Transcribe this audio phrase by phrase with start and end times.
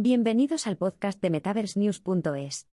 [0.00, 2.68] Bienvenidos al podcast de MetaverseNews.es.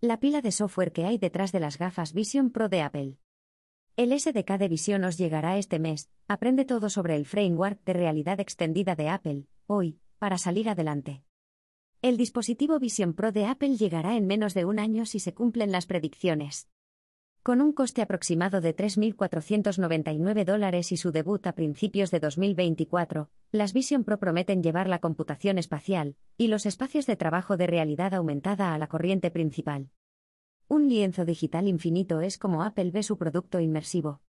[0.00, 3.18] La pila de software que hay detrás de las gafas Vision Pro de Apple.
[3.94, 6.08] El SDK de Vision os llegará este mes.
[6.28, 11.22] Aprende todo sobre el framework de realidad extendida de Apple, hoy, para salir adelante.
[12.00, 15.72] El dispositivo Vision Pro de Apple llegará en menos de un año si se cumplen
[15.72, 16.70] las predicciones.
[17.46, 23.72] Con un coste aproximado de 3.499 dólares y su debut a principios de 2024, las
[23.72, 28.74] Vision Pro prometen llevar la computación espacial y los espacios de trabajo de realidad aumentada
[28.74, 29.90] a la corriente principal.
[30.66, 34.22] Un lienzo digital infinito es como Apple ve su producto inmersivo.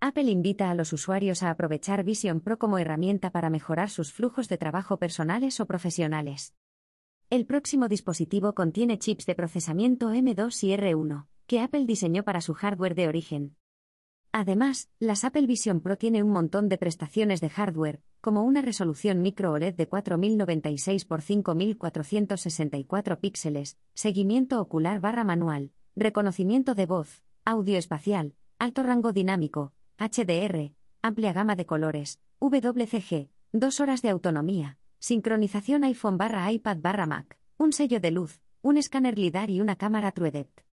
[0.00, 4.48] Apple invita a los usuarios a aprovechar Vision Pro como herramienta para mejorar sus flujos
[4.48, 6.54] de trabajo personales o profesionales.
[7.28, 12.54] El próximo dispositivo contiene chips de procesamiento M2 y R1 que Apple diseñó para su
[12.54, 13.56] hardware de origen.
[14.32, 19.20] Además, las Apple Vision Pro tiene un montón de prestaciones de hardware, como una resolución
[19.20, 27.76] micro OLED de 4096 x 5464 píxeles, seguimiento ocular barra manual, reconocimiento de voz, audio
[27.76, 30.72] espacial, alto rango dinámico, HDR,
[31.02, 37.38] amplia gama de colores, WCG, dos horas de autonomía, sincronización iPhone barra iPad barra Mac,
[37.58, 40.71] un sello de luz, un escáner LIDAR y una cámara TrueDepth.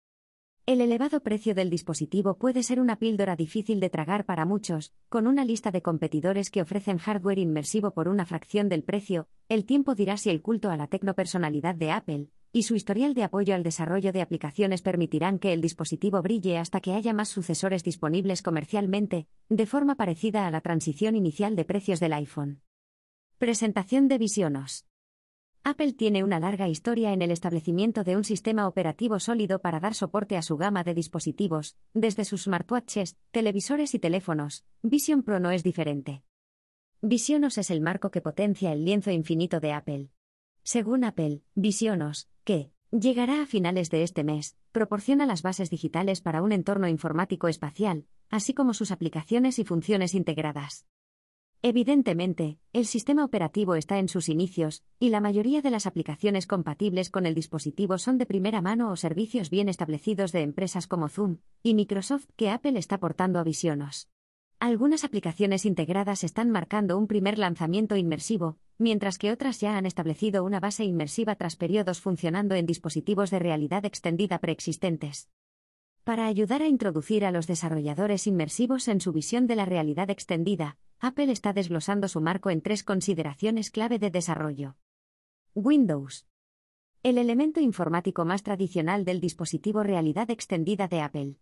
[0.68, 5.28] El elevado precio del dispositivo puede ser una píldora difícil de tragar para muchos, con
[5.28, 9.94] una lista de competidores que ofrecen hardware inmersivo por una fracción del precio, el tiempo
[9.94, 13.62] dirá si el culto a la tecnopersonalidad de Apple y su historial de apoyo al
[13.62, 19.28] desarrollo de aplicaciones permitirán que el dispositivo brille hasta que haya más sucesores disponibles comercialmente,
[19.50, 22.62] de forma parecida a la transición inicial de precios del iPhone.
[23.38, 24.88] Presentación de Visionos.
[25.68, 29.96] Apple tiene una larga historia en el establecimiento de un sistema operativo sólido para dar
[29.96, 34.64] soporte a su gama de dispositivos, desde sus smartwatches, televisores y teléfonos.
[34.84, 36.22] Vision Pro no es diferente.
[37.02, 40.12] Visionos es el marco que potencia el lienzo infinito de Apple.
[40.62, 46.44] Según Apple, Visionos, que llegará a finales de este mes, proporciona las bases digitales para
[46.44, 50.86] un entorno informático espacial, así como sus aplicaciones y funciones integradas.
[51.68, 57.10] Evidentemente, el sistema operativo está en sus inicios, y la mayoría de las aplicaciones compatibles
[57.10, 61.38] con el dispositivo son de primera mano o servicios bien establecidos de empresas como Zoom
[61.64, 64.10] y Microsoft que Apple está portando a Visionos.
[64.60, 70.44] Algunas aplicaciones integradas están marcando un primer lanzamiento inmersivo, mientras que otras ya han establecido
[70.44, 75.32] una base inmersiva tras periodos funcionando en dispositivos de realidad extendida preexistentes.
[76.04, 80.78] Para ayudar a introducir a los desarrolladores inmersivos en su visión de la realidad extendida,
[81.08, 84.76] Apple está desglosando su marco en tres consideraciones clave de desarrollo.
[85.54, 86.26] Windows.
[87.04, 91.36] El elemento informático más tradicional del dispositivo realidad extendida de Apple.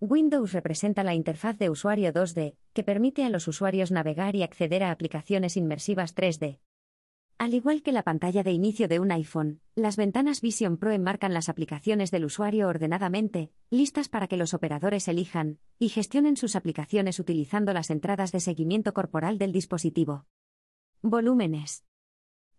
[0.00, 4.82] Windows representa la interfaz de usuario 2D, que permite a los usuarios navegar y acceder
[4.82, 6.60] a aplicaciones inmersivas 3D.
[7.42, 11.34] Al igual que la pantalla de inicio de un iPhone, las ventanas Vision Pro enmarcan
[11.34, 17.18] las aplicaciones del usuario ordenadamente, listas para que los operadores elijan y gestionen sus aplicaciones
[17.18, 20.24] utilizando las entradas de seguimiento corporal del dispositivo.
[21.02, 21.84] Volúmenes.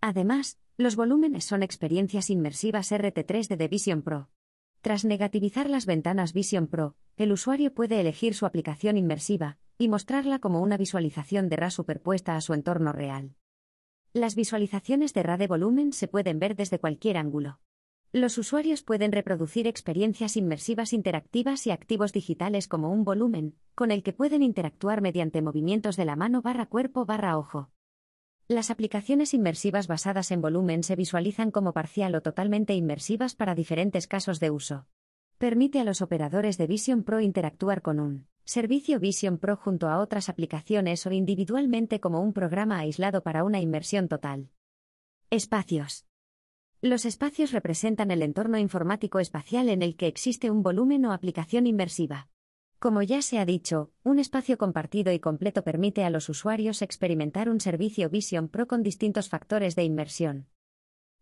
[0.01, 4.31] Además, los volúmenes son experiencias inmersivas RT3 de Vision Pro.
[4.81, 10.39] Tras negativizar las ventanas Vision Pro, el usuario puede elegir su aplicación inmersiva y mostrarla
[10.39, 13.37] como una visualización de RA superpuesta a su entorno real.
[14.15, 17.59] Las visualizaciones de RA de volumen se pueden ver desde cualquier ángulo.
[18.11, 24.03] Los usuarios pueden reproducir experiencias inmersivas interactivas y activos digitales como un volumen, con el
[24.03, 27.71] que pueden interactuar mediante movimientos de la mano barra cuerpo barra ojo.
[28.47, 34.05] Las aplicaciones inmersivas basadas en volumen se visualizan como parcial o totalmente inmersivas para diferentes
[34.05, 34.85] casos de uso.
[35.39, 39.99] Permite a los operadores de Vision Pro interactuar con un Servicio Vision Pro junto a
[39.99, 44.49] otras aplicaciones o individualmente como un programa aislado para una inmersión total.
[45.29, 46.05] Espacios.
[46.81, 51.67] Los espacios representan el entorno informático espacial en el que existe un volumen o aplicación
[51.67, 52.27] inmersiva.
[52.79, 57.47] Como ya se ha dicho, un espacio compartido y completo permite a los usuarios experimentar
[57.47, 60.47] un servicio Vision Pro con distintos factores de inmersión.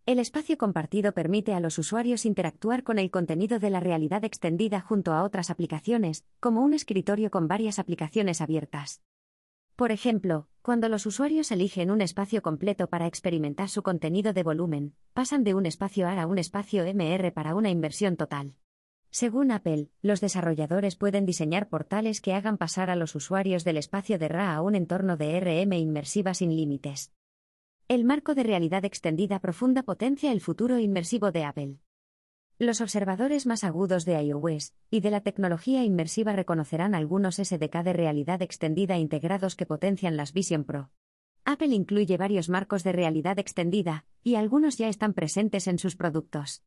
[0.07, 4.81] El espacio compartido permite a los usuarios interactuar con el contenido de la realidad extendida
[4.81, 9.03] junto a otras aplicaciones, como un escritorio con varias aplicaciones abiertas.
[9.75, 14.95] Por ejemplo, cuando los usuarios eligen un espacio completo para experimentar su contenido de volumen,
[15.13, 18.56] pasan de un espacio AR a un espacio MR para una inversión total.
[19.12, 24.18] Según Apple, los desarrolladores pueden diseñar portales que hagan pasar a los usuarios del espacio
[24.18, 27.12] de RA a un entorno de RM inmersiva sin límites.
[27.91, 31.75] El marco de realidad extendida profunda potencia el futuro inmersivo de Apple.
[32.57, 37.91] Los observadores más agudos de iOS y de la tecnología inmersiva reconocerán algunos SDK de
[37.91, 40.89] realidad extendida integrados que potencian las Vision Pro.
[41.43, 46.63] Apple incluye varios marcos de realidad extendida, y algunos ya están presentes en sus productos.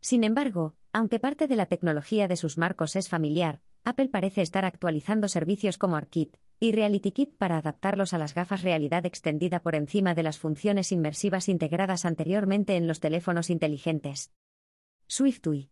[0.00, 4.64] Sin embargo, aunque parte de la tecnología de sus marcos es familiar, Apple parece estar
[4.64, 10.14] actualizando servicios como ARKit y RealityKit para adaptarlos a las gafas realidad extendida por encima
[10.14, 14.32] de las funciones inmersivas integradas anteriormente en los teléfonos inteligentes.
[15.08, 15.70] SwiftUI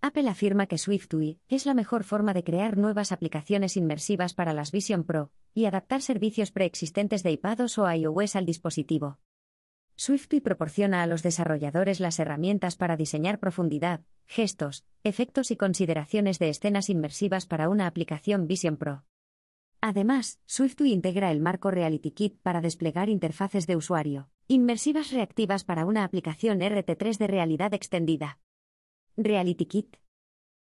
[0.00, 4.70] Apple afirma que SwiftUI es la mejor forma de crear nuevas aplicaciones inmersivas para las
[4.70, 9.18] Vision Pro y adaptar servicios preexistentes de iPadOS o iOS al dispositivo.
[9.96, 16.50] SwiftUI proporciona a los desarrolladores las herramientas para diseñar profundidad, gestos, efectos y consideraciones de
[16.50, 19.04] escenas inmersivas para una aplicación Vision Pro.
[19.80, 26.02] Además, SwiftUI integra el marco RealityKit para desplegar interfaces de usuario, inmersivas reactivas para una
[26.02, 28.40] aplicación RT3 de realidad extendida.
[29.16, 29.96] RealityKit.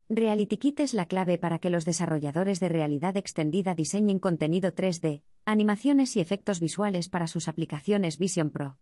[0.09, 6.17] RealityKit es la clave para que los desarrolladores de realidad extendida diseñen contenido 3D, animaciones
[6.17, 8.79] y efectos visuales para sus aplicaciones Vision Pro.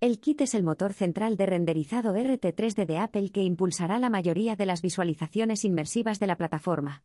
[0.00, 4.56] El kit es el motor central de renderizado RT3D de Apple que impulsará la mayoría
[4.56, 7.04] de las visualizaciones inmersivas de la plataforma.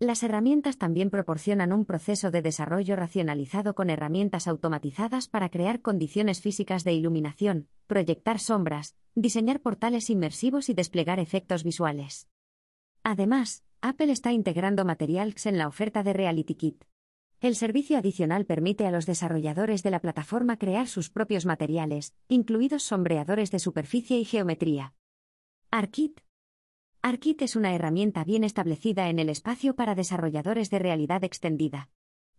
[0.00, 6.40] Las herramientas también proporcionan un proceso de desarrollo racionalizado con herramientas automatizadas para crear condiciones
[6.40, 12.28] físicas de iluminación, proyectar sombras, diseñar portales inmersivos y desplegar efectos visuales.
[13.04, 16.84] Además, Apple está integrando materials en la oferta de Reality Kit.
[17.40, 22.82] El servicio adicional permite a los desarrolladores de la plataforma crear sus propios materiales, incluidos
[22.82, 24.94] sombreadores de superficie y geometría.
[25.70, 26.20] ARKit.
[27.06, 31.90] ARKit es una herramienta bien establecida en el espacio para desarrolladores de realidad extendida.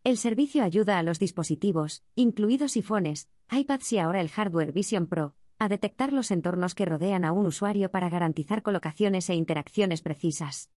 [0.03, 5.35] El servicio ayuda a los dispositivos, incluidos iPhones, iPads y ahora el hardware Vision Pro,
[5.59, 10.71] a detectar los entornos que rodean a un usuario para garantizar colocaciones e interacciones precisas.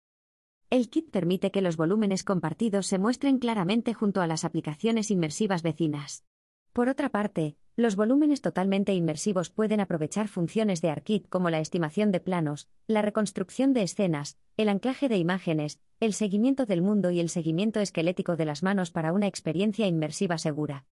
[0.68, 5.62] El kit permite que los volúmenes compartidos se muestren claramente junto a las aplicaciones inmersivas
[5.62, 6.26] vecinas.
[6.74, 12.10] Por otra parte, los volúmenes totalmente inmersivos pueden aprovechar funciones de ARKit como la estimación
[12.10, 17.20] de planos, la reconstrucción de escenas, el anclaje de imágenes, el seguimiento del mundo y
[17.20, 20.86] el seguimiento esquelético de las manos para una experiencia inmersiva segura.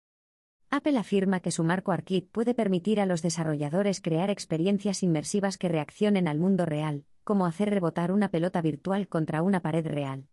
[0.69, 5.71] Apple afirma que su marco ARKit puede permitir a los desarrolladores crear experiencias inmersivas que
[5.71, 10.29] reaccionen al mundo real, como hacer rebotar una pelota virtual contra una pared real.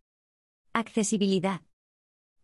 [0.74, 1.62] Accesibilidad.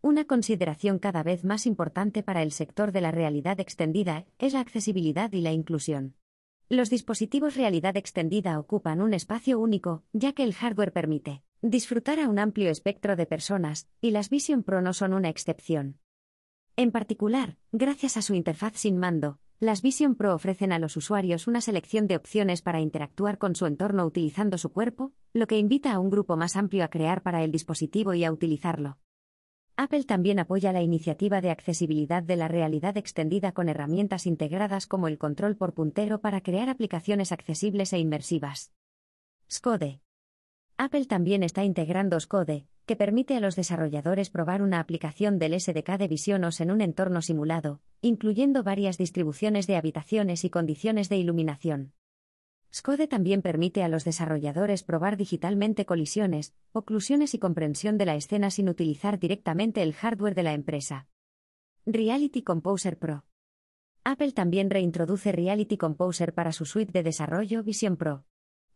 [0.00, 4.60] Una consideración cada vez más importante para el sector de la realidad extendida es la
[4.60, 6.14] accesibilidad y la inclusión.
[6.68, 12.28] Los dispositivos realidad extendida ocupan un espacio único, ya que el hardware permite disfrutar a
[12.28, 15.98] un amplio espectro de personas, y las Vision Pro no son una excepción.
[16.76, 21.48] En particular, gracias a su interfaz sin mando, las Vision Pro ofrecen a los usuarios
[21.48, 25.92] una selección de opciones para interactuar con su entorno utilizando su cuerpo, lo que invita
[25.92, 28.98] a un grupo más amplio a crear para el dispositivo y a utilizarlo.
[29.80, 35.06] Apple también apoya la iniciativa de accesibilidad de la realidad extendida con herramientas integradas como
[35.06, 38.72] el control por puntero para crear aplicaciones accesibles e inmersivas.
[39.48, 40.00] Scode.
[40.78, 45.96] Apple también está integrando Scode, que permite a los desarrolladores probar una aplicación del SDK
[45.96, 51.92] de Visionos en un entorno simulado, incluyendo varias distribuciones de habitaciones y condiciones de iluminación.
[52.70, 58.50] SCODE también permite a los desarrolladores probar digitalmente colisiones, oclusiones y comprensión de la escena
[58.50, 61.08] sin utilizar directamente el hardware de la empresa.
[61.86, 63.24] Reality Composer Pro.
[64.04, 68.24] Apple también reintroduce Reality Composer para su suite de desarrollo Vision Pro.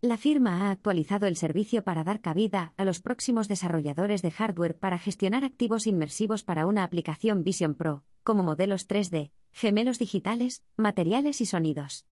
[0.00, 4.76] La firma ha actualizado el servicio para dar cabida a los próximos desarrolladores de hardware
[4.76, 11.40] para gestionar activos inmersivos para una aplicación Vision Pro, como modelos 3D, gemelos digitales, materiales
[11.40, 12.06] y sonidos.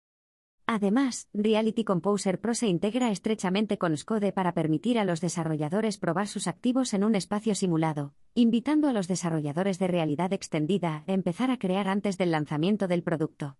[0.68, 6.26] Además, Reality Composer Pro se integra estrechamente con Scode para permitir a los desarrolladores probar
[6.26, 11.52] sus activos en un espacio simulado, invitando a los desarrolladores de realidad extendida a empezar
[11.52, 13.58] a crear antes del lanzamiento del producto.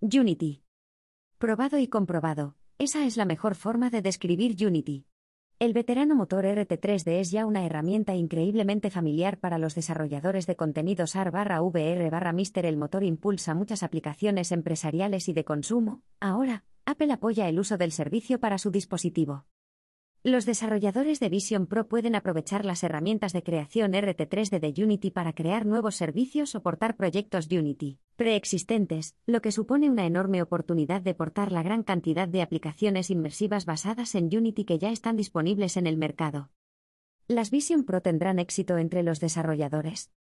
[0.00, 0.62] Unity.
[1.36, 5.06] Probado y comprobado, esa es la mejor forma de describir Unity.
[5.62, 11.14] El veterano motor RT3D es ya una herramienta increíblemente familiar para los desarrolladores de contenidos
[11.14, 12.66] AR barra VR barra Mister.
[12.66, 16.02] El motor impulsa muchas aplicaciones empresariales y de consumo.
[16.18, 19.44] Ahora, Apple apoya el uso del servicio para su dispositivo.
[20.24, 25.32] Los desarrolladores de Vision Pro pueden aprovechar las herramientas de creación RT3D de Unity para
[25.32, 31.14] crear nuevos servicios o portar proyectos Unity preexistentes, lo que supone una enorme oportunidad de
[31.14, 35.88] portar la gran cantidad de aplicaciones inmersivas basadas en Unity que ya están disponibles en
[35.88, 36.50] el mercado.
[37.26, 40.12] Las Vision Pro tendrán éxito entre los desarrolladores.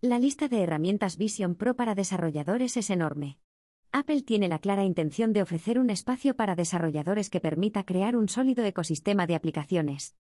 [0.00, 3.38] La lista de herramientas Vision Pro para desarrolladores es enorme.
[3.98, 8.28] Apple tiene la clara intención de ofrecer un espacio para desarrolladores que permita crear un
[8.28, 10.14] sólido ecosistema de aplicaciones.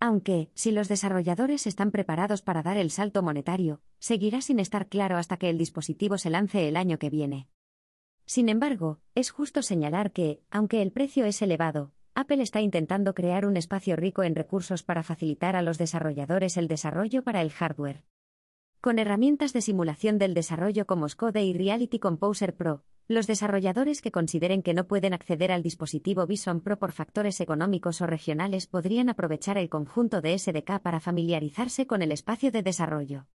[0.00, 5.16] Aunque, si los desarrolladores están preparados para dar el salto monetario, seguirá sin estar claro
[5.16, 7.46] hasta que el dispositivo se lance el año que viene.
[8.26, 13.46] Sin embargo, es justo señalar que, aunque el precio es elevado, Apple está intentando crear
[13.46, 18.02] un espacio rico en recursos para facilitar a los desarrolladores el desarrollo para el hardware.
[18.80, 24.10] Con herramientas de simulación del desarrollo como Scode y Reality Composer Pro, los desarrolladores que
[24.10, 29.10] consideren que no pueden acceder al dispositivo Bison Pro por factores económicos o regionales podrían
[29.10, 33.26] aprovechar el conjunto de SDK para familiarizarse con el espacio de desarrollo.